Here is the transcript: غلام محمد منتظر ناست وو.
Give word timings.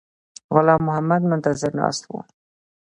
غلام 0.53 0.81
محمد 0.87 1.21
منتظر 1.31 1.71
ناست 1.79 2.03
وو. 2.05 2.19